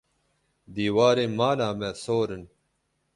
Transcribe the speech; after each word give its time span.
Dîwarên 0.73 1.31
mala 1.39 1.69
me 1.79 1.89
sor 2.03 2.29
in. 2.35 2.43